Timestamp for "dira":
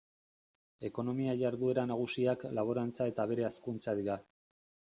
4.01-4.21